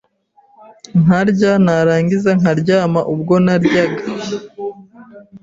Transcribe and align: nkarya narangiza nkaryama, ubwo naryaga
nkarya 1.01 1.51
narangiza 1.65 2.29
nkaryama, 2.39 3.01
ubwo 3.13 3.33
naryaga 3.45 4.03